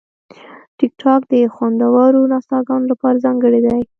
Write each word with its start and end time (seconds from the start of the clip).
ټیکټاک 0.77 1.21
د 1.31 1.33
خوندورو 1.55 2.21
نڅاګانو 2.31 2.89
لپاره 2.91 3.21
ځانګړی 3.25 3.59
دی. 3.65 3.81